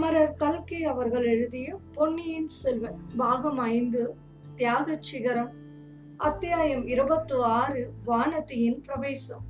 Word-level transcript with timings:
அமரர் 0.00 0.36
கல்கி 0.36 0.84
அவர்கள் 0.84 1.24
எழுதிய 1.24 1.78
பொன்னியின் 1.94 2.46
செல்வன் 2.46 3.00
பாகம் 3.16 3.58
ஐந்து 3.58 4.14
தியாகச் 4.56 5.02
சிகரம் 5.02 5.50
அத்தியாயம் 6.16 6.86
இருபத்தி 6.86 7.34
ஆறு 7.34 7.92
வானதியின் 8.06 8.80
பிரவேசம். 8.80 9.44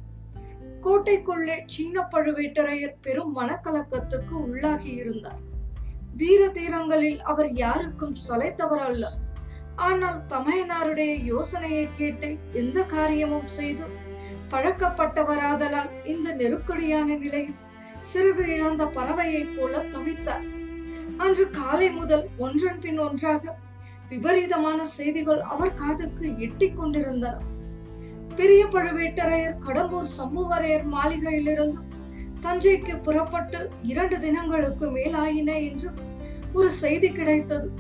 கோட்டைக்குள்ளே 0.83 1.63
சின்ன 1.67 2.09
பழுவேட்டரையர் 2.11 2.97
பெரும் 3.01 3.37
மனக்கலக்கத்துக்கு 3.37 4.33
உள்ளாகி 4.33 4.91
இருந்தார் 4.95 5.39
வீர 6.17 6.49
தீரங்களில் 6.49 7.21
அவர் 7.21 7.53
யாருக்கும் 7.53 8.17
சொலைத்தவர் 8.29 8.85
அல்ல 8.85 9.13
ஆனால் 9.77 10.21
தமையனாருடைய 10.29 11.25
யோசனையை 11.25 11.89
கேட்டு 11.95 12.37
எந்த 12.53 12.83
காரியமும் 12.83 13.47
செய்து 13.47 13.85
பழக்கப்பட்டவராதலால் 14.51 16.05
இந்த 16.05 16.33
நெருக்கடியான 16.33 17.17
நிலையில் 17.17 17.69
சிறகு 18.01 18.47
இழந்த 18.47 18.85
பறவையைப் 18.85 19.59
போல 19.59 19.79
தவித்தார். 19.79 20.47
அன்று 21.17 21.51
காலை 21.51 21.91
முதல் 21.91 22.29
ஒன்றன் 22.39 22.79
பின் 22.79 22.99
ஒன்றாக 22.99 23.57
விபரீதமான 24.09 24.85
செய்திகள் 24.85 25.41
அவர் 25.41 25.75
காதுக்கு 25.75 26.39
எட்டிக் 26.39 26.77
கொண்டிருந்தன. 26.77 27.39
பெரிய 28.37 28.67
பழுவேட்டரையர் 28.67 29.57
கடம்பூர் 29.67 30.11
சம்புவரையர் 30.19 30.87
மாளிகையிலிருந்து 30.95 31.81
தஞ்சைக்கு 32.41 33.03
புறப்பட்டு 33.03 33.71
இரண்டு 33.83 34.19
தினங்களுக்கு 34.19 34.87
மேலாயின 34.87 35.51
என்று 35.71 35.91
ஒரு 36.53 36.71
செய்தி 36.71 37.13
கிடைத்தது. 37.13 37.71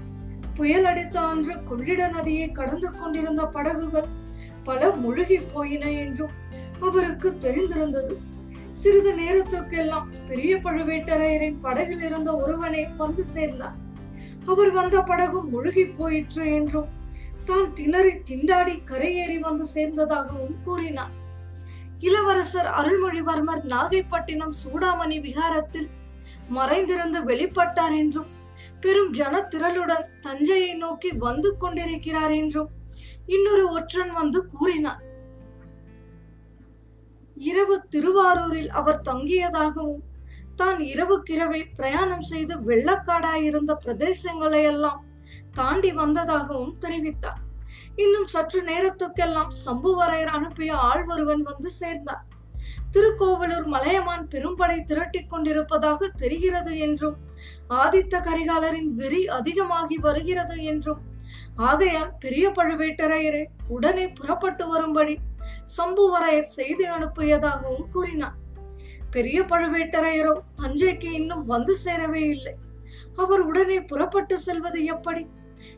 புயல் 0.54 0.84
அடித்த 0.84 1.20
அன்று 1.20 1.54
கொள்ளிட 1.64 2.08
நதியை 2.08 2.52
கடந்து 2.52 2.90
கொண்டிருந்த 2.90 3.46
படகுகள் 3.46 4.08
பல 4.64 4.90
முழுகி 4.90 5.38
போயின 5.52 5.90
என்றும் 5.90 6.30
அவருக்கு 6.80 7.38
தெரிந்திருந்தது. 7.38 8.20
சிறிது 8.82 9.12
நேரத்துக்கெல்லாம் 9.20 10.08
பெரிய 10.28 10.52
பழுவேட்டரையரின் 10.64 11.58
படகில் 11.64 12.04
இருந்த 12.08 12.30
ஒருவனை 12.42 12.82
வந்து 13.00 13.24
சேர்ந்தார். 13.34 13.76
அவர் 14.50 14.70
வந்த 14.78 14.96
படகு 15.10 15.38
முழுகி 15.52 15.84
போயிற்று 15.98 16.44
என்றும் 16.58 16.88
தான் 17.48 17.68
திணறி 17.78 18.14
திண்டாடி 18.28 18.74
கரையேறி 18.90 19.38
வந்து 19.46 19.64
சேர்ந்ததாகவும் 19.74 20.56
கூறினார். 20.66 21.14
இளவரசர் 22.08 22.68
அருள்மொழிவர்மர் 22.80 23.62
நாகைப்பட்டினம் 23.74 24.54
சூடாமணி 24.62 25.18
விகாரத்தில் 25.26 25.88
மறைந்திருந்து 26.58 27.20
வெளிப்பட்டார் 27.30 27.96
என்றும் 28.02 28.30
பெரும் 28.84 29.12
ஜனத்திரளுடன் 29.20 30.06
தஞ்சையை 30.26 30.72
நோக்கி 30.84 31.10
வந்து 31.26 31.48
கொண்டிருக்கிறார் 31.62 32.34
என்றும் 32.40 32.70
இன்னொரு 33.36 33.64
ஒற்றன் 33.76 34.12
வந்து 34.20 34.38
கூறினார். 34.54 35.02
இரவு 37.40 37.76
திருவாரூரில் 37.88 38.70
அவர் 38.70 39.04
தங்கியதாகவும் 39.08 40.02
தான் 40.56 40.80
இரவுக்கிரவே 40.92 41.60
பிரயாணம் 41.76 42.22
செய்து 42.22 42.54
வெள்ளக்காடாயிருந்த 42.60 43.72
பிரதேசங்களை 43.84 44.62
எல்லாம் 44.62 45.00
தாண்டி 45.54 45.90
வந்ததாகவும் 45.92 46.74
தெரிவித்தார். 46.80 47.40
இன்னும் 47.96 48.28
சற்று 48.28 48.60
நேரத்துக்கெல்லாம் 48.62 49.52
சம்புவரையர் 49.64 50.32
அனுப்பிய 50.36 50.72
ஆள் 50.88 51.04
ஒருவன் 51.06 51.42
வந்து 51.42 51.70
சேர்ந்தார். 51.70 52.24
திருக்கோவலூர் 52.92 53.66
மலையமான் 53.66 54.24
பெரும்படை 54.28 54.78
திரட்டிக் 54.84 55.30
கொண்டிருப்பதாக 55.30 56.08
தெரிகிறது 56.16 56.72
என்றும் 56.78 57.16
ஆதித்த 57.82 58.14
கரிகாலரின் 58.20 58.90
வெறி 58.94 59.22
அதிகமாகி 59.38 59.98
வருகிறது 59.98 60.56
என்றும் 60.64 61.00
ஆகையால் 61.68 62.12
பெரிய 62.18 62.46
பழுவேட்டரையரே 62.50 63.42
உடனே 63.68 64.06
புறப்பட்டு 64.12 64.64
வரும்படி 64.68 65.14
சம்புவரையர் 65.76 66.54
செய்தி 66.58 66.84
அனுப்பியதாகவும் 66.84 67.90
கூறினார். 67.90 68.38
பெரிய 69.10 69.42
பழுவேட்டரையரோ 69.42 70.34
தஞ்சைக்கு 70.62 71.10
இன்னும் 71.12 71.44
வந்து 71.46 71.76
சேரவே 71.84 72.24
இல்லை. 72.28 72.54
அவர் 73.16 73.40
உடனே 73.40 73.80
புறப்பட்டு 73.80 74.38
செல்வது 74.38 74.84
எப்படி? 74.84 75.26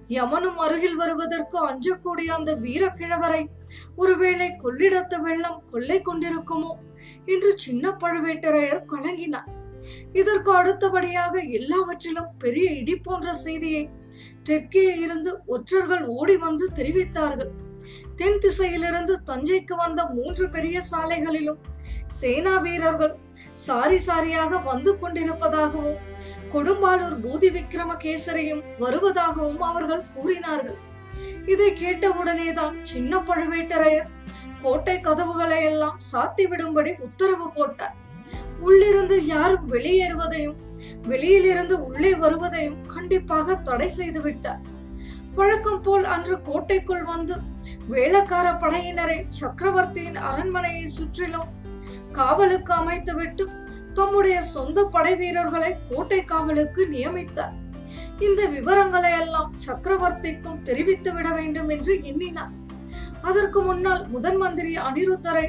யமனும் 0.09 0.57
அருகில் 0.57 0.97
வருவதற்கு 0.97 1.57
அஞ்சக்கூடிய 1.69 2.27
அந்த 2.27 2.55
வீரக்கிழவரை 2.55 3.49
ஒருவேளை 3.97 4.49
கொள்ளிடத்து 4.63 5.21
வெள்ளம் 5.21 5.63
கொள்ளை 5.71 6.03
கொண்டிருக்குமோ 6.03 6.73
என்று 7.27 7.59
சின்ன 7.59 7.91
பழுவேட்டரையர் 7.91 8.85
கலங்கினார். 8.93 9.51
இதற்கு 10.13 10.51
அடுத்தபடியாக 10.53 11.41
எல்லாவற்றிலும் 11.41 12.31
பெரிய 12.39 12.71
இடி 12.71 12.97
போன்ற 12.97 13.33
செய்தியை 13.33 13.89
தெற்கே 14.43 14.99
இருந்து 14.99 15.41
ஒற்றர்கள் 15.47 16.05
ஓடி 16.07 16.37
வந்து 16.37 16.69
தெரிவித்தார்கள். 16.75 17.53
தென் 18.21 18.41
திசையிலிருந்து 18.45 19.15
தஞ்சைக்கு 19.31 19.75
வந்த 19.83 20.01
மூன்று 20.17 20.45
பெரிய 20.55 20.77
சாலைகளிலும் 20.91 21.61
சேனா 22.19 22.55
வீரர்கள் 22.65 23.15
சாரி 23.67 23.99
சாரியாக 24.07 24.61
வந்து 24.71 24.91
கொண்டிருப்பதாகவும் 25.03 26.01
கொடும்பாலூர் 26.53 27.17
பூதி 27.25 27.49
விக்ரமகேசரியும் 27.57 28.63
வருவதாகவும் 28.83 29.63
அவர்கள் 29.71 30.09
கூறினார்கள். 30.15 30.79
இதை 31.53 31.69
கேட்டவுடனேதான் 31.83 32.77
சின்ன 32.91 33.19
பழுவேட்டரையர் 33.29 34.11
கோட்டை 34.65 34.97
கதவுகளை 35.01 35.61
எல்லாம் 35.71 35.99
சாத்தி 36.11 36.45
விடும்படி 36.51 36.93
உத்தரவு 37.07 37.47
போட்டார். 37.57 37.97
உள்ளிருந்து 38.67 39.17
யாரும் 39.35 39.67
வெளியேறுவதையும் 39.75 40.59
வெளியிலிருந்து 41.11 41.77
உள்ளே 41.89 42.13
வருவதையும் 42.23 42.79
கண்டிப்பாக 42.95 43.57
தடை 43.69 43.89
செய்து 43.99 44.21
விட்டார். 44.21 44.63
வழக்கம் 45.35 45.83
போல் 45.83 46.05
அன்று 46.05 46.35
கோட்டைக்குள் 46.43 47.05
வந்து 47.05 47.35
வேளக்கார 47.91 48.47
படையினரை 48.63 49.17
சக்கரவர்த்தியின் 49.39 50.19
அரண்மனையை 50.31 50.85
சுற்றிலும் 50.87 51.51
காவலுக்கு 52.13 52.73
அமைத்துவிட்டு 52.75 53.45
தம்முடைய 53.95 54.37
சொந்த 54.55 54.85
படை 54.85 55.15
வீரர்களை 55.17 55.71
கோட்டை 55.89 56.21
காவலுக்கு 56.25 56.83
நியமித்தார் 56.93 57.57
இந்த 58.19 58.43
விவரங்களை 58.47 59.13
எல்லாம் 59.21 59.53
சக்கரவர்த்திக்கும் 59.67 60.63
தெரிவித்து 60.63 61.11
விட 61.15 61.29
வேண்டும் 61.33 61.69
என்று 61.69 61.95
எண்ணினார். 62.03 62.53
அதற்கு 63.23 63.61
முன்னால் 63.61 64.03
முதன் 64.09 64.37
மந்திரி 64.37 64.73
அனிருத்தரை 64.89 65.47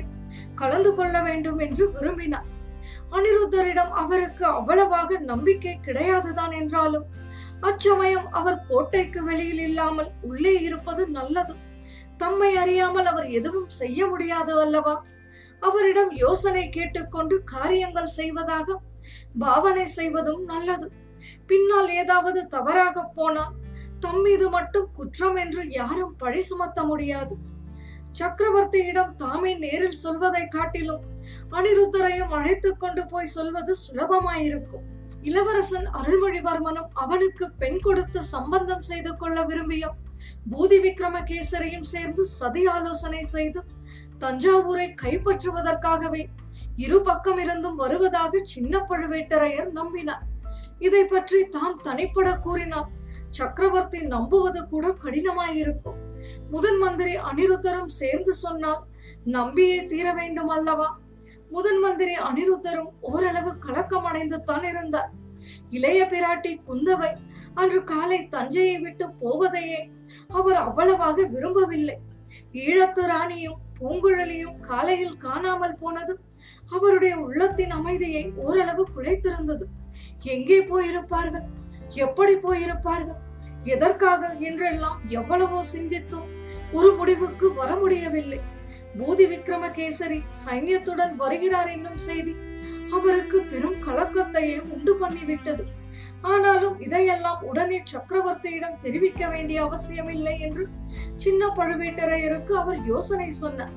கலந்து 0.55 0.91
கொள்ள 0.95 1.15
வேண்டும் 1.21 1.59
என்று 1.59 1.85
விரும்பினார். 1.91 2.47
அனிருத்தரிடம் 3.11 3.93
அவருக்கு 4.03 4.45
அவ்வளவாக 4.59 5.17
நம்பிக்கை 5.31 5.75
கிடையாதுதான் 5.85 6.53
என்றாலும் 6.61 7.05
அச்சமயம் 7.63 8.27
அவர் 8.31 8.65
கோட்டைக்கு 8.69 9.19
வெளியில் 9.23 9.59
இல்லாமல் 9.59 10.11
உள்ளே 10.21 10.53
இருப்பது 10.61 11.03
நல்லது. 11.09 11.53
தம்மை 12.17 12.49
அறியாமல் 12.55 13.05
அவர் 13.05 13.27
எதுவும் 13.29 13.69
செய்ய 13.69 14.07
முடியாது 14.07 14.53
அல்லவா? 14.61 14.95
அவரிடம் 15.61 16.11
யோசனை 16.15 16.69
கேட்டுக்கொண்டு 16.69 17.35
காரியங்கள் 17.43 18.15
செய்வதாக 18.19 18.77
பாவனை 19.39 19.85
செய்வதும் 19.85 20.43
நல்லது. 20.43 20.87
பின்னால் 21.47 21.89
ஏதாவது 22.01 22.47
தவறாக 22.47 23.03
போனால் 23.15 23.55
தம் 23.99 24.21
மீது 24.21 24.49
மட்டும் 24.49 24.87
குற்றம் 24.93 25.35
என்று 25.35 25.61
யாரும் 25.71 26.15
பழி 26.17 26.41
சுமத்த 26.41 26.83
முடியாது. 26.83 27.35
சக்கரவர்த்தியிடம் 28.19 29.13
தாமே 29.15 29.51
நேரில் 29.55 30.01
சொல்வதை 30.05 30.43
காட்டிலும் 30.47 31.03
அனிருத்தரையும் 31.51 32.33
அழைத்து 32.39 32.71
கொண்டு 32.77 33.03
போய் 33.05 33.33
சொல்வது 33.37 33.73
சுலபமாயிருக்கும். 33.85 34.85
இளவரசன் 35.29 35.87
அருள்மொழிவர்மனும் 35.99 36.89
அவனுக்கு 37.03 37.45
பெண் 37.61 37.79
கொடுத்து 37.81 38.19
சம்பந்தம் 38.33 38.85
செய்து 38.89 39.11
கொள்ள 39.17 39.37
விரும்பிய 39.43 39.83
பூதி 40.51 40.77
விக்ரமகேசரியும் 40.85 41.87
சேர்ந்து 41.93 42.23
சதி 42.39 42.63
ஆலோசனை 42.65 43.21
செய்து 43.33 43.61
தஞ்சாவூரை 44.23 44.87
கைப்பற்றுவதற்காகவே 45.01 46.23
இரு 46.75 46.97
பக்கம் 47.01 47.39
இருந்தும் 47.43 47.75
வருவதாக 47.75 48.41
சின்ன 48.53 48.73
பழுவேட்டரையர் 48.89 49.69
நம்பினார். 49.79 50.23
இதை 50.79 51.03
பற்றி 51.05 51.39
தாம் 51.55 51.79
தனிப்பட 51.81 52.29
கூறினார் 52.45 52.89
சக்கரவர்த்தி 53.37 53.99
நம்புவது 54.13 54.61
கூட 54.67 54.87
கடினமாயிருக்கும். 55.03 55.99
முதன் 56.49 56.79
மந்திரி 56.83 57.13
அனிருத்தரும் 57.29 57.91
சேர்ந்து 57.99 58.33
சொன்னால் 58.43 58.81
நம்பியே 59.37 59.79
தீர 59.85 60.07
வேண்டும் 60.13 60.51
அல்லவா 60.57 60.89
முதன் 61.53 61.79
மந்திரி 61.79 62.13
அனிருத்தரும் 62.27 62.91
ஓரளவு 62.99 63.51
கலக்கம் 63.65 64.07
தான் 64.49 64.65
இருந்தார். 64.71 65.11
இளைய 65.69 66.01
பிராட்டி 66.11 66.51
குந்தவை 66.67 67.11
அன்று 67.53 67.79
காலை 67.83 68.19
தஞ்சையை 68.27 68.77
விட்டு 68.79 69.05
போவதையே 69.21 69.81
அவர் 70.37 70.59
அவ்வளவாக 70.67 71.25
விரும்பவில்லை. 71.33 71.97
ஈழத்து 72.63 73.03
ராணியும் 73.11 73.59
பூங்குழலியும் 73.79 74.57
காலையில் 74.59 75.17
காணாமல் 75.17 75.79
போனது 75.81 76.13
அவருடைய 76.71 77.13
உள்ளத்தின் 77.17 77.73
அமைதியை 77.79 78.23
ஓரளவு 78.45 78.83
குலைத்திருந்தது. 78.95 79.65
எங்கே 80.35 80.59
போயிருப்பார்கள்? 80.71 81.45
எப்படி 82.05 82.33
போயிருப்பார்கள்? 82.45 83.19
எதற்காக? 83.63 84.21
என்றெல்லாம் 84.39 84.99
எவ்வளவோ 85.19 85.59
சிந்தித்தும் 85.73 86.27
ஒரு 86.71 86.91
முடிவுக்கு 86.93 87.47
வர 87.53 87.75
முடியவில்லை. 87.75 88.39
பூதி 88.97 89.25
விக்ரமகேசரி 89.27 90.17
சைன்யத்துடன் 90.45 91.13
வருகிறார் 91.15 91.67
என்னும் 91.67 92.01
செய்தி 92.07 92.33
அவருக்கு 92.91 93.37
பெரும் 93.41 93.79
கலக்கத்தையே 93.85 94.57
உண்டு 94.73 94.93
பண்ணிவிட்டது. 95.01 95.63
ஆனாலும் 96.21 96.79
இதையெல்லாம் 96.79 97.41
உடனே 97.41 97.83
சக்கரவர்த்தியிடம் 97.91 98.77
தெரிவிக்க 98.79 99.27
வேண்டிய 99.27 99.61
அவசியமில்லை 99.63 100.35
என்று 100.39 100.65
சின்ன 101.15 101.47
பழுவேட்டரையருக்கு 101.47 102.53
அவர் 102.53 102.79
யோசனை 102.85 103.29
சொன்னார். 103.29 103.73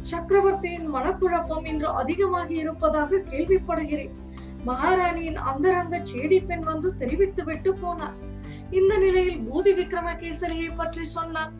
சக்கரவர்த்தியின் 0.00 0.88
மனக்குழப்பம் 0.94 1.66
இன்று 1.66 1.88
அதிகமாகி 2.00 2.54
இருப்பதாக 2.54 3.22
கேள்விப்படுகிறேன். 3.32 4.14
மகாராணியின் 4.64 5.38
அந்தரங்க 5.50 5.96
சேடி 6.12 6.38
பெண் 6.46 6.64
வந்து 6.70 6.88
தெரிவித்து 6.94 7.44
விட்டு 7.44 7.70
போனார். 7.82 8.16
இந்த 8.70 8.92
நிலையில் 8.98 9.40
பூதி 9.48 9.72
விக்ரமகேசரியை 9.80 10.70
பற்றி 10.76 11.04
சொன்னார். 11.16 11.52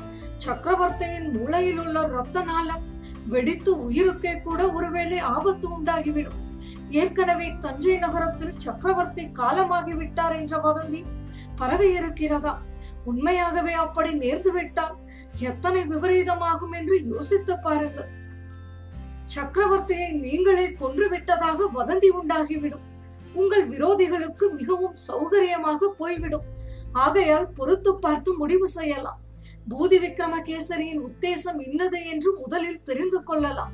சக்கரவர்த்தியின் 0.42 1.26
மூளையில் 1.32 1.78
உள்ள 1.78 1.98
ரத்த 2.06 2.42
நாளம் 2.42 2.84
வெடித்து 3.28 3.90
உயிருக்கே 3.90 4.32
கூட 4.42 4.70
ஒருவேளை 4.70 5.18
ஆபத்து 5.18 5.66
உண்டாகிவிடும். 5.76 6.40
ஏற்கனவே 6.90 7.48
தஞ்சை 7.60 7.96
நகரத்தில் 7.96 8.56
சக்கரவர்த்தி 8.56 9.30
காலமாகி 9.30 9.94
விட்டார் 9.94 10.34
என்ற 10.36 10.56
வதந்தி 10.58 11.00
பரவி 11.56 11.88
இருக்கிறதா? 11.92 12.54
உண்மையாகவே 13.04 13.72
அப்படி 13.84 14.10
நேர்ந்து 14.14 14.50
விட்டால் 14.50 14.96
எத்தனை 15.38 15.82
விபரீதமாகும் 15.82 16.74
என்று 16.78 16.96
யோசித்து 17.04 17.58
பாருங்கள். 17.58 18.10
சக்கரவர்த்தியை 19.36 20.10
நீங்களே 20.26 20.66
கொன்று 20.72 21.08
விட்டதாக 21.08 21.68
வதந்தி 21.78 22.08
உண்டாகிவிடும். 22.08 22.86
உங்கள் 23.32 23.66
விரோதிகளுக்கு 23.68 24.46
மிகவும் 24.58 24.96
சௌகரியமாக 25.08 25.90
போய்விடும். 25.98 26.48
ஆகையால் 26.92 27.50
பொறுத்து 27.50 27.92
பார்த்து 27.96 28.30
முடிவு 28.36 28.68
செய்யலாம். 28.68 29.20
பூதி 29.70 29.98
விக்ரமகேசரியின் 30.04 31.02
உத்தேசம் 31.08 31.60
இன்னது 31.66 31.98
என்று 32.04 32.30
முதலில் 32.40 32.82
தெரிந்து 32.82 33.22
கொள்ளலாம். 33.22 33.72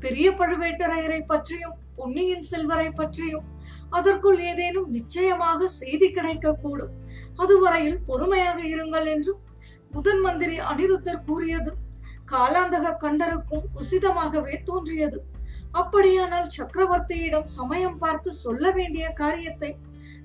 பெரிய 0.00 0.26
பழுவேட்டரையரை 0.30 1.20
பற்றியும் 1.26 1.76
பொன்னியின் 1.96 2.46
செல்வரை 2.50 2.88
பற்றியும் 2.90 3.46
அதற்குள் 3.90 4.40
ஏதேனும் 4.50 4.88
நிச்சயமாக 4.88 5.68
செய்தி 5.80 6.08
கிடைக்கக்கூடும். 6.08 6.94
அதுவரையில் 7.36 7.98
பொறுமையாக 8.06 8.58
இருங்கள் 8.74 9.08
என்றும் 9.14 9.40
முதன் 9.90 10.20
மந்திரி 10.20 10.56
அனிருத்தர் 10.70 11.24
கூறியது 11.26 11.72
காலாந்தக 12.32 12.92
கண்டருக்கும் 13.04 13.66
உசிதமாகவே 13.80 14.54
தோன்றியது. 14.64 15.18
அப்படியானால் 15.70 16.52
சக்கரவர்த்தியிடம் 16.56 17.48
சமயம் 17.58 17.98
பார்த்து 17.98 18.30
சொல்ல 18.32 18.70
வேண்டிய 18.70 19.06
காரியத்தை 19.22 19.70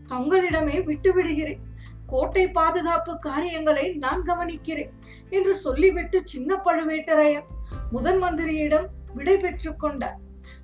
தங்களிடமே 0.07 0.77
விட்டுவிடுகிறேன். 0.89 1.63
கோட்டை 2.11 2.45
பாதுகாப்பு 2.57 3.13
காரியங்களை 3.27 3.85
நான் 4.03 4.21
கவனிக்கிறேன் 4.29 4.93
என்று 5.37 5.53
சொல்லிவிட்டு 5.65 6.19
சின்ன 6.31 6.59
பழுவேட்டரையர் 6.65 7.47
முதன் 7.93 8.19
மந்திரியிடம் 8.23 8.87
விடை 9.17 9.35
பெற்று 9.43 9.71
கொண்டார். 9.83 10.17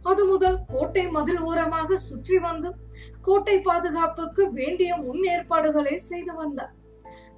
அது 0.09 0.21
முதல் 0.31 0.57
கோட்டை 0.71 1.03
மதில் 1.15 1.41
ஓரமாக 1.49 1.97
சுற்றி 2.07 2.37
வந்து 2.47 2.69
கோட்டை 3.27 3.55
பாதுகாப்புக்கு 3.67 4.43
வேண்டிய 4.59 4.91
முன் 5.05 5.23
ஏற்பாடுகளை 5.33 5.95
செய்து 6.09 6.33
வந்தார். 6.41 6.73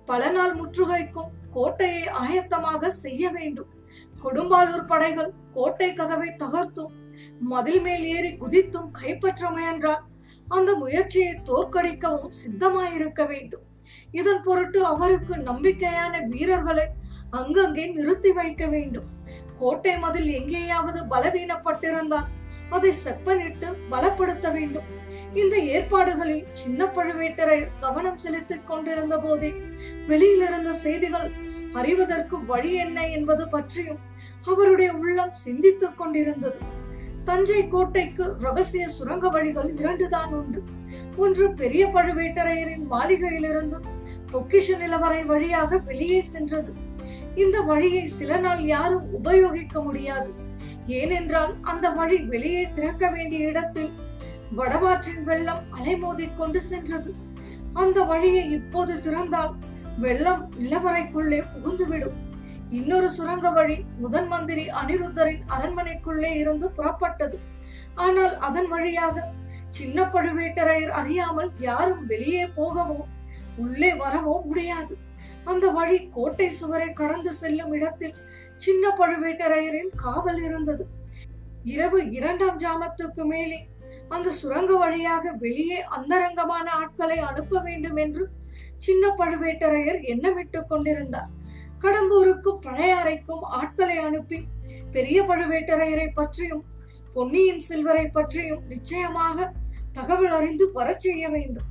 பல 0.09 0.29
நாள் 0.35 0.53
முற்றுகைக்கும் 0.59 1.31
கோட்டையை 1.55 2.03
ஆயத்தமாக 2.23 2.89
செய்ய 3.03 3.29
வேண்டும். 3.37 3.71
கொடும்பாலூர் 4.23 4.89
படைகள் 4.91 5.31
கோட்டை 5.55 5.89
கதவை 5.93 6.29
தகர்த்தும் 6.43 6.93
மதில் 7.51 7.81
மேல் 7.85 8.05
ஏறி 8.15 8.31
குதித்தும் 8.41 8.89
கைப்பற்ற 8.99 9.49
முயன்றால் 9.55 10.03
அந்த 10.47 10.71
முயற்சியை 10.83 11.33
தோற்கடிக்கவும் 11.49 12.35
சித்தமாயிருக்க 12.41 13.21
வேண்டும். 13.31 13.65
இதன் 14.11 14.43
பொருட்டு 14.43 14.85
அவருக்கு 14.85 15.35
நம்பிக்கையான 15.35 16.27
வீரர்களை 16.27 16.87
அங்கங்கே 17.29 17.87
நிறுத்தி 17.87 18.31
வைக்க 18.31 18.65
வேண்டும். 18.65 19.05
கோட்டை 19.57 19.97
மதில் 19.97 20.29
எங்கேயாவது 20.29 21.05
பலவீனப்பட்டிருந்தால் 21.05 22.27
அதை 22.69 22.91
செப்பனிட்டு 23.05 23.73
பலப்படுத்த 23.91 24.51
வேண்டும். 24.51 24.83
இந்த 25.33 25.57
ஏற்பாடுகளில் 25.57 26.47
சின்ன 26.53 26.85
பழுவேட்டரை 26.85 27.67
கவனம் 27.79 28.17
செலுத்திக் 28.17 28.67
கொண்டிருந்த 28.67 29.19
போதே 29.19 29.53
வெளியிலிருந்த 30.07 30.69
செய்திகள் 30.69 31.31
அறிவதற்கு 31.73 32.45
வழி 32.45 32.73
என்ன 32.73 33.07
என்பது 33.07 33.49
பற்றியும் 33.49 33.99
அவருடைய 34.45 34.93
உள்ளம் 34.93 35.33
சிந்தித்துக் 35.33 35.97
கொண்டிருந்தது. 35.97 36.57
தஞ்சை 37.23 37.67
கோட்டைக்கு 37.67 38.35
ரகசிய 38.39 38.87
சுரங்க 38.87 39.29
வழிகள் 39.29 39.73
இரண்டுதான் 39.77 40.33
உண்டு. 40.33 40.63
ஒன்று 41.17 41.53
பெரிய 41.53 41.87
பழுவேட்டரையரின் 41.87 42.85
மாளிகையிலிருந்து 42.91 43.77
பொக்கிஷ 44.31 44.77
நிலவரை 44.81 45.21
வழியாக 45.25 45.77
வெளியே 45.89 46.19
சென்றது. 46.33 46.71
இந்த 47.43 47.57
வழியை 47.69 48.03
சில 48.17 48.37
நாள் 48.37 48.61
யாரும் 48.65 49.07
உபயோகிக்க 49.19 49.81
முடியாது. 49.81 50.29
ஏனென்றால் 50.99 51.53
அந்த 51.61 51.85
வழி 51.89 52.17
வெளியே 52.33 52.63
திறக்க 52.71 53.09
வேண்டிய 53.09 53.49
இடத்தில் 53.51 53.91
வடவாற்றின் 54.57 55.23
வெள்ளம் 55.23 55.63
அலைமோதிக் 55.77 56.37
கொண்டு 56.37 56.59
சென்றது. 56.61 57.09
அந்த 57.73 57.97
வழியை 58.11 58.43
இப்போது 58.51 58.93
திறந்தால் 58.99 59.53
வெள்ளம் 60.03 60.43
நிலவரைக்குள்ளே 60.61 61.39
புகுந்துவிடும் 61.53 62.17
இன்னொரு 62.69 63.09
சுரங்க 63.09 63.49
வழி 63.51 63.75
முதன் 64.03 64.27
மந்திரி 64.27 64.63
அனிருத்தரின் 64.79 65.43
அரண்மனைக்குள்ளே 65.55 66.31
இருந்து 66.41 66.67
புறப்பட்டது. 66.77 67.37
ஆனால் 68.05 68.33
அதன் 68.47 68.67
வழியாக 68.67 69.25
சின்ன 69.77 70.03
பழுவேட்டரையர் 70.13 70.93
அறியாமல் 70.99 71.51
யாரும் 71.67 72.03
வெளியே 72.05 72.43
போகவோ 72.57 72.97
உள்ளே 73.57 73.91
வரவோ 73.91 74.43
முடியாது. 74.43 74.97
அந்த 75.43 75.67
வழி 75.67 76.09
கோட்டை 76.09 76.49
சுவரை 76.49 76.93
கடந்து 76.93 77.33
செல்லும் 77.33 77.73
இடத்தில் 77.73 78.15
சின்ன 78.57 78.89
பழுவேட்டரையரின் 78.89 79.89
காவல் 79.95 80.43
இருந்தது. 80.43 80.87
இரவு 81.63 82.11
இரண்டாம் 82.11 82.59
ஜாமத்துக்கு 82.59 83.23
மேலே 83.25 83.67
அந்த 84.09 84.29
சுரங்க 84.29 84.75
வழியாக 84.75 85.31
வெளியே 85.31 85.83
அந்தரங்கமான 85.83 86.71
ஆட்களை 86.71 87.17
அனுப்ப 87.17 87.59
வேண்டும் 87.59 87.95
என்று 87.95 88.29
சின்ன 88.77 89.13
பழுவேட்டரையர் 89.17 89.99
எண்ணமிட்டுக் 90.03 90.67
கொண்டிருந்தார். 90.67 91.29
கடம்பூருக்கும் 91.81 92.59
பழையாறைக்கும் 92.65 93.41
ஆட்களை 93.41 93.97
அனுப்பி 93.97 94.43
பெரிய 94.91 95.23
பழுவேட்டரையரை 95.23 96.07
பற்றியும் 96.13 96.63
பொன்னியின் 97.13 97.59
செல்வரை 97.59 98.07
பற்றியும் 98.07 98.63
நிச்சயமாக 98.67 99.53
தகவல் 99.91 100.31
அறிந்து 100.31 100.71
வரச் 100.71 100.99
செய்ய 100.99 101.29
வேண்டும். 101.29 101.67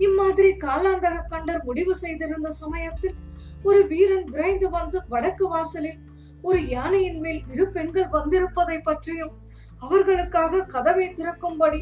இம்மாதிரி 0.00 0.50
காலாந்தக 0.56 1.24
கண்டர் 1.28 1.64
முடிவு 1.64 1.94
செய்திருந்த 1.94 2.48
சமயத்தில் 2.48 3.16
ஒரு 3.62 3.86
வீரன் 3.86 4.24
விரைந்து 4.24 4.70
வந்து 4.70 5.02
வடக்கு 5.08 5.48
வாசலில் 5.48 5.98
ஒரு 6.42 6.68
யானையின் 6.68 7.20
மேல் 7.20 7.42
இரு 7.52 7.68
பெண்கள் 7.68 8.08
வந்திருப்பதை 8.08 8.80
பற்றியும் 8.80 9.34
அவர்களுக்காக 9.78 10.62
கதவை 10.64 11.12
திறக்கும்படி 11.12 11.80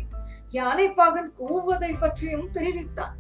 யானை 0.51 0.91
பாகன் 0.91 1.33
கூவுவதை 1.39 1.99
பற்றியும் 1.99 2.51
தெரிவித்தார் 2.53 3.17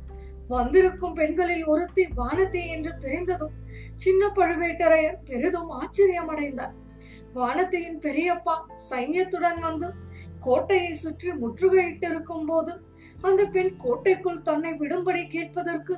வந்திருக்கும் 0.48 1.12
பெண்களில் 1.12 1.64
ஒருத்தி 1.64 2.08
வானதி 2.16 2.66
என்று 2.66 2.96
தெரிந்ததும் 2.98 3.56
சின்ன 3.96 4.28
பழுவேட்டரையர் 4.28 5.18
பெரிதும் 5.24 5.70
ஆச்சரியமடைந்தார். 5.70 6.74
வானதியின் 7.34 7.98
பெரியப்பா 7.98 8.54
சைன்யத்துடன் 8.90 9.60
வந்து 9.60 9.88
கோட்டையை 10.40 10.92
சுற்றி 10.92 11.30
முற்றுகையிட்டிருக்கும் 11.32 12.46
போது 12.46 12.72
அந்த 13.22 13.42
பெண் 13.44 13.72
கோட்டைக்குள் 13.76 14.42
தன்னை 14.42 14.72
விடும்படி 14.72 15.22
கேட்பதற்கு 15.26 15.94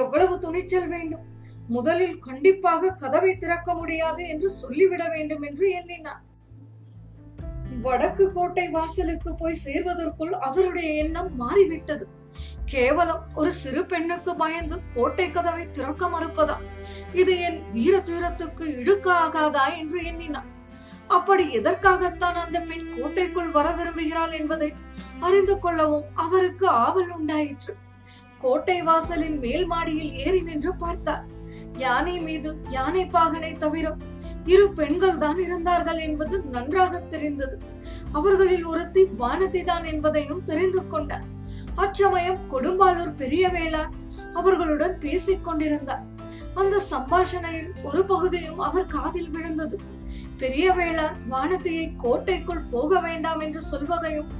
எவ்வளவு 0.00 0.34
துணிச்சல் 0.38 0.88
வேண்டும். 0.88 1.26
முதலில் 1.68 2.18
கண்டிப்பாக 2.18 2.90
கதவை 2.90 3.32
திறக்க 3.36 3.74
முடியாது 3.74 4.22
என்று 4.28 4.50
சொல்லிவிட 4.50 5.02
வேண்டும் 5.08 5.42
என்று 5.42 5.66
எண்ணினார் 5.70 6.22
வடக்கு 7.80 8.24
கோட்டை 8.32 8.64
வாசலுக்கு 8.68 9.30
போய் 9.34 9.62
சேர்வதற்குள் 9.64 10.32
அவருடைய 10.46 10.88
எண்ணம் 11.02 11.36
மாறிவிட்டது. 11.36 12.04
கேவலம் 12.64 13.22
ஒரு 13.34 13.50
சிறு 13.52 13.82
பெண்ணுக்கு 13.86 14.32
பயந்து 14.36 14.76
கோட்டை 14.94 15.26
கதவை 15.30 15.64
திறக்க 15.70 16.08
மறுப்பதா? 16.08 16.56
இது 17.12 17.32
என் 17.38 17.58
வீர 17.72 17.94
தீரத்துக்கு 17.98 18.64
இழுக்க 18.80 19.06
ஆகாதா 19.24 19.64
என்று 19.78 20.04
எண்ணினார் 20.04 20.48
அப்படி 21.06 21.44
எதற்காகத்தான் 21.52 22.38
அந்த 22.44 22.58
பெண் 22.60 22.86
கோட்டைக்குள் 22.96 23.50
வர 23.50 23.68
விரும்புகிறாள் 23.70 24.34
என்பதை 24.40 24.68
அறிந்து 25.20 25.58
கொள்ளவும் 25.58 26.04
அவருக்கு 26.14 26.68
ஆவல் 26.68 27.10
உண்டாயிற்று. 27.10 27.76
கோட்டை 28.38 28.82
வாசலின் 28.82 29.38
மேல் 29.38 29.66
மாடியில் 29.66 30.12
ஏறி 30.12 30.40
நின்று 30.40 30.76
பார்த்தார். 30.76 31.24
யானை 31.76 32.18
மீது 32.18 32.50
யானை 32.68 33.04
பாகனை 33.06 33.56
தவிர 33.56 33.96
இரு 34.44 34.72
பெண்கள் 34.72 35.18
தான் 35.18 35.38
இருந்தார்கள் 35.38 35.98
என்பது 35.98 36.40
நன்றாக 36.40 36.98
தெரிந்தது. 36.98 37.58
அவர்களில் 38.12 38.64
ஒருத்தி 38.64 39.02
வானதி 39.18 39.62
தான் 39.64 39.84
என்பதையும் 39.84 40.42
தெரிந்து 40.42 40.86
கொண்டார். 40.86 41.26
அச்சமயம் 41.74 42.40
கொடும்பாலூர் 42.50 43.14
பெரிய 43.14 43.48
வேளார் 43.48 43.92
அவர்களுடன் 44.34 44.98
பேசிக் 44.98 45.44
கொண்டிருந்தார். 45.44 46.04
அந்த 46.54 46.80
சம்பாஷணையில் 46.90 47.70
ஒரு 47.82 48.04
பகுதியும் 48.04 48.58
அவர் 48.58 48.86
காதில் 48.86 49.30
விழுந்தது. 49.30 49.78
பெரிய 50.38 50.66
வேளார் 50.72 51.14
வானதியை 51.30 51.86
கோட்டைக்குள் 51.96 52.68
போக 52.70 53.00
வேண்டாம் 53.00 53.40
என்று 53.40 53.60
சொல்வதையும் 53.62 54.30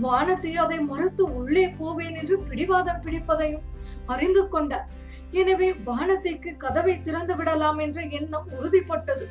வானதி 0.00 0.52
அதை 0.56 0.78
மறுத்து 0.80 1.24
உள்ளே 1.34 1.64
போவேன் 1.68 2.14
என்று 2.14 2.36
பிடிவாதம் 2.48 3.02
பிடிப்பதையும் 3.04 3.66
அறிந்து 4.06 4.42
கொண்டார் 4.48 4.88
எனவே 5.30 5.68
வானதிக்கு 5.86 6.50
கதவை 6.56 6.94
திறந்து 7.00 7.34
விடலாம் 7.36 7.78
என்ற 7.78 8.00
எண்ணம் 8.18 8.48
உறுதிப்பட்டது. 8.58 9.26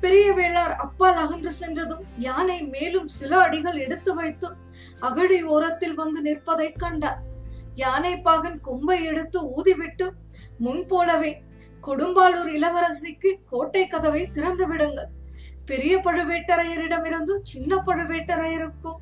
பெரிய 0.00 0.26
வேளார் 0.32 0.74
அப்பால் 0.76 1.18
அகன்று 1.24 1.52
சென்றதும் 1.52 2.04
யானை 2.18 2.58
மேலும் 2.74 3.08
சில 3.18 3.32
அடிகள் 3.40 3.78
எடுத்து 3.84 4.14
வைத்து 4.14 4.48
அகழி 5.00 5.38
ஓரத்தில் 5.54 5.94
வந்து 5.94 6.20
நிற்பதை 6.20 6.68
கண்டார். 6.72 7.20
யானை 7.74 8.14
பாகன் 8.18 8.58
கொம்பை 8.60 8.98
எடுத்து 9.04 9.40
ஊதிவிட்டு 9.56 10.06
முன் 10.58 10.84
போலவே 10.86 11.32
கொடும்பாளூர் 11.86 12.50
இளவரசிக்கு 12.56 13.30
கோட்டை 13.50 13.82
கதவை 13.86 14.22
திறந்து 14.30 14.64
விடுங்கள். 14.66 15.10
பெரிய 15.64 15.94
பழுவேட்டரையரிடமிருந்து 16.06 17.34
சின்ன 17.42 17.76
பழுவேட்டரையருக்கும் 17.86 18.98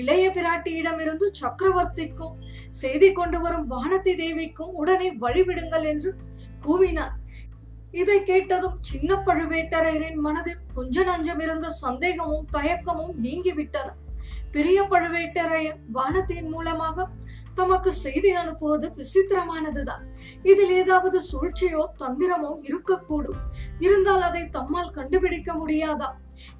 இளைய 0.00 0.24
பிராட்டியிடமிருந்து 0.30 1.26
சக்கரவர்த்திக்கும் 1.40 2.34
செய்தி 2.80 3.08
கொண்டு 3.12 3.38
வரும் 3.40 3.66
வானதி 3.70 4.12
தேவிக்கும் 4.20 4.72
உடனே 4.80 5.08
வழிவிடுங்கள் 5.22 5.86
என்று 5.92 6.10
கூவினார் 6.66 7.14
இதை 8.00 8.18
கேட்டதும் 8.22 8.78
சின்ன 8.80 9.10
பழுவேட்டரையரின் 9.26 10.18
மனதில் 10.26 10.64
கொஞ்ச 10.74 11.04
நஞ்சம் 11.04 11.40
இருந்த 11.40 11.66
சந்தேகமும் 11.84 12.48
தயக்கமும் 12.56 13.14
நீங்கிவிட்டன. 13.24 13.88
பெரிய 14.50 14.82
பழுவேட்டரையர் 14.82 15.78
வானத்தின் 15.92 16.48
மூலமாக 16.48 17.08
தமக்கு 17.54 17.92
செய்தி 17.92 18.30
அனுப்புவது 18.30 18.92
விசித்திரமானதுதான். 18.96 20.02
இதில் 20.42 20.70
ஏதாவது 20.70 21.20
சூழ்ச்சியோ 21.32 21.86
தந்திரமோ 21.98 22.52
இருக்கக்கூடும். 22.62 23.40
இருந்தால் 23.78 24.22
அதை 24.22 24.42
தம்மால் 24.42 24.90
கண்டுபிடிக்க 24.90 25.52
முடியாதா? 25.52 26.10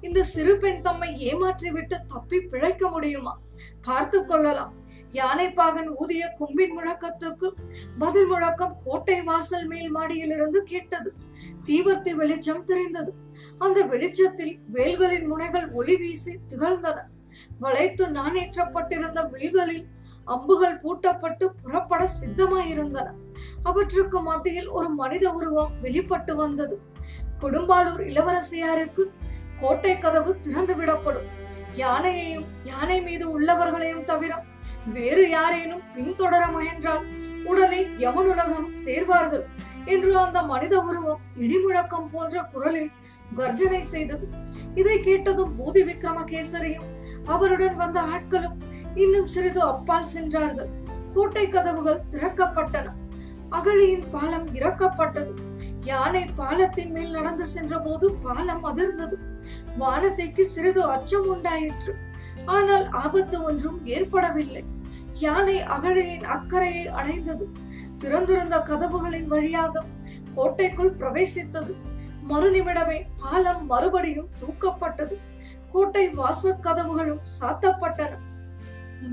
இந்த 0.01 0.23
சிறு 0.23 0.57
பெண் 0.57 0.81
தம்மை 0.81 1.33
ஏமாற்றிவிட்டு 1.33 1.95
தப்பி 2.07 2.41
பிழைக்க 2.41 2.89
முடியுமா? 2.89 3.39
பார்த்து 3.81 4.25
கொள்ளலாம். 4.25 4.73
யானைப்பாகன் 5.11 5.89
ஊதிய 5.95 6.33
கொம்பின் 6.37 6.73
முழக்கத்துக்கு 6.77 7.51
பதில் 7.97 8.25
முழக்கம் 8.25 8.77
கோட்டை 8.83 9.21
வாசல் 9.21 9.67
மேல் 9.67 9.95
மாடியிலிருந்து 9.95 10.57
கேட்டது. 10.63 11.13
தீவர்த்தி 11.63 12.13
வெளிச்சம் 12.13 12.63
தெரிந்தது. 12.63 13.13
அந்த 13.59 13.81
வெளிச்சத்தில் 13.83 14.59
வேல்களின் 14.71 15.27
முனைகள் 15.27 15.71
ஒளி 15.71 15.95
வீசி 15.95 16.37
திகழ்ந்தன. 16.47 16.97
வளைத்து 17.59 18.05
நாணேற்றப்பட்டிருந்த 18.07 19.21
வில்களில் 19.29 19.85
அம்புகள் 20.27 20.81
பூட்டப்பட்டு 20.83 21.45
புறப்பட 21.63 22.07
சித்தமாயிருந்தன. 22.19 23.07
அவற்றுக்கு 23.63 24.21
மத்தியில் 24.21 24.67
ஒரு 24.67 24.89
மனித 24.89 25.25
உருவம் 25.31 25.73
வெளிப்பட்டு 25.81 26.35
வந்தது. 26.35 26.77
கொடும்பாலூர் 27.41 28.03
இளவரசியாருக்கு 28.11 29.03
கோட்டை 29.59 29.97
கதவு 29.97 30.39
திறந்து 30.39 30.75
விடப்படும் 30.75 31.29
யானையையும் 31.75 32.47
யானை 32.63 32.97
மீது 33.01 33.25
உள்ளவர்களையும் 33.35 34.03
தவிர 34.03 34.33
வேறு 34.93 35.29
யாரேனும் 35.29 35.83
பின்தொடர 35.95 36.43
முயன்றால் 36.51 37.05
உடனே 37.45 37.81
யமனுலகம் 38.03 38.69
சேர்வார்கள் 38.85 39.45
என்று 39.85 40.11
அந்த 40.17 40.41
மனித 40.41 40.75
உருவம் 40.79 41.21
இடிமுழக்கம் 41.37 42.07
போன்ற 42.11 42.43
குரலில் 42.53 42.91
கர்ஜனை 43.35 43.81
செய்தது. 43.93 44.25
இதை 44.75 44.95
கேட்டதும் 44.99 45.53
பூதி 45.57 45.81
விக்ரமகேசரியும் 45.89 46.87
அவருடன் 47.25 47.75
வந்த 47.75 48.01
ஆட்களும் 48.01 48.57
இன்னும் 48.95 49.27
சிறிது 49.27 49.61
அப்பால் 49.61 50.05
சென்றார்கள். 50.05 50.69
கோட்டை 51.13 51.47
கதவுகள் 51.47 52.01
திறக்கப்பட்டன. 52.11 52.93
அகழியின் 53.49 54.09
பாலம் 54.11 54.47
இறக்கப்பட்டது. 54.49 55.33
யானை 55.81 56.25
பாலத்தின் 56.35 56.91
மேல் 56.91 57.11
நடந்து 57.11 57.45
சென்ற 57.45 57.79
போது 57.79 58.13
பாலம் 58.13 58.65
அதிர்ந்தது. 58.65 59.15
வானத்தைக்கு 59.77 60.45
சிறிது 60.45 60.83
அச்சம் 60.83 61.27
உண்டாயிற்று. 61.27 61.95
ஆனால் 62.45 62.89
ஆபத்து 62.89 63.43
ஒன்றும் 63.43 63.85
ஏற்படவில்லை. 63.85 64.63
யானை 65.13 65.61
அகழியின் 65.61 66.23
அக்கறையை 66.23 66.87
அடைந்தது. 66.87 67.49
திறந்திருந்த 67.97 68.57
கதவுகளின் 68.57 69.27
வழியாக 69.27 69.83
கோட்டைக்குள் 70.35 70.95
பிரவேசித்தது. 70.95 71.73
மறுநிமிடமே 72.29 73.01
பாலம் 73.17 73.65
மறுபடியும் 73.65 74.29
தூக்கப்பட்டது. 74.39 75.17
கோட்டை 75.73 76.05
வாசற் 76.19 76.63
கதவுகளும் 76.65 77.23
சாத்தப்பட்டன. 77.39 78.13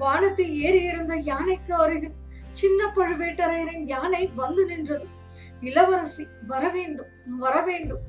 வானத்தில் 0.03 0.55
இருந்த 0.91 1.15
யானைக்கு 1.31 1.73
அருகில் 1.85 2.17
சின்ன 2.61 2.81
பழுவேட்டரையரின் 2.97 3.85
யானை 3.93 4.23
வந்து 4.41 4.65
நின்றது. 4.71 5.07
இளவரசி 5.69 6.25
வரவேண்டும் 6.51 7.13
வரவேண்டும் 7.45 8.03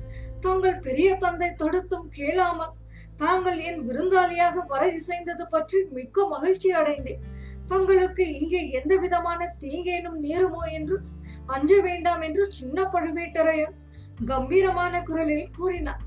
தங்கள் 0.44 0.82
பெரிய 0.86 1.08
தந்தை 1.24 1.50
தடுத்தும் 1.62 2.08
கேளாமல் 2.18 2.74
தாங்கள் 3.22 3.58
என் 3.68 3.80
விருந்தாளியாக 3.88 4.64
வர 4.72 4.82
இசைந்தது 4.98 5.44
பற்றி 5.54 5.78
மிக்க 5.96 6.26
மகிழ்ச்சி 6.34 6.70
அடைந்தேன். 6.80 7.22
தங்களுக்கு 7.70 8.24
இங்கே 8.38 8.60
எந்த 8.78 8.92
விதமான 9.04 9.40
தீங்கேனும் 9.62 10.18
நேருமோ 10.26 10.62
என்று 10.78 10.96
அஞ்ச 11.54 11.70
வேண்டாம் 11.80 12.22
என்று 12.28 12.44
சின்ன 12.58 12.84
பழுவேட்டரையர் 12.94 13.74
கம்பீரமான 14.28 15.00
குரலில் 15.08 15.54
கூறினார். 15.56 16.02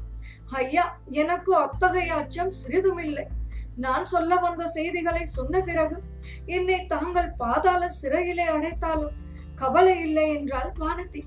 ஐயா 0.49 0.99
எனக்கு 1.09 1.55
அத்தகைய 1.55 2.15
அச்சம் 2.15 2.51
சிறிதுமில்லை. 2.51 3.27
நான் 3.75 4.05
சொல்ல 4.05 4.35
வந்த 4.35 4.67
செய்திகளை 4.67 5.25
சொன்ன 5.25 5.61
பிறகு 5.61 6.01
என்னை 6.45 6.85
தாங்கள் 6.85 7.31
பாதாள 7.31 7.89
சிறையிலே 7.89 8.47
அடைத்தாலும் 8.47 9.17
கவலை 9.55 9.99
இல்லை 9.99 10.35
என்றால் 10.35 10.71
வானதி. 10.79 11.21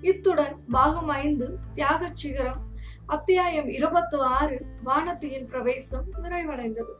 இத்துடன் 0.00 0.64
பாகம் 0.70 1.08
ஐந்து 1.08 1.58
தியாகச் 1.72 2.16
சிகரம் 2.16 2.60
அத்தியாயம் 3.06 3.68
இருபத்தி 3.68 4.18
ஆறு 4.18 4.66
வானத்தியின் 4.84 5.46
பிரவேசம் 5.46 6.04
நிறைவடைந்தது. 6.22 6.94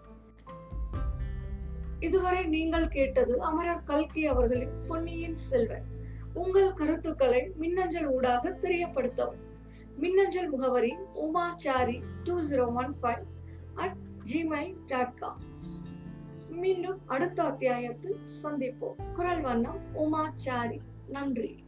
இதுவரை 2.00 2.44
நீங்கள் 2.44 2.88
கேட்டது 2.88 3.42
அமரர் 3.42 3.84
கல்கி 3.84 4.26
அவர்களின் 4.26 4.84
பொன்னியின் 4.88 5.34
செல்வன். 5.34 5.84
உங்கள் 6.34 6.72
கருத்துக்களை 6.72 7.52
மின்னஞ்சல் 7.56 8.06
ஊடாக 8.06 8.50
தெரியப்படுத்தவும். 8.50 9.45
மின்னஞ்சல் 9.96 10.48
முகவரி 10.48 10.96
Umachari 11.14 12.02
two 12.24 12.40
zero 12.40 12.74
one 12.74 12.96
five 13.02 13.22
at 13.74 13.96
Gmail 14.32 14.76
dot 14.86 15.16
com 15.16 15.40
மீண்டும் 16.48 17.00
அடுத்த 17.06 17.42
அத்தியாயத்தில் 17.42 18.18
சந்திப்போம். 18.42 19.12
குரல் 19.12 19.40
வண்ணம் 19.40 19.80
உமாச்சாரி. 19.94 20.80
நன்றி. 21.06 21.65